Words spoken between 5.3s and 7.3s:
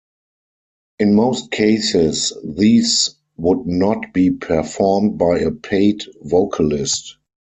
a paid vocalist.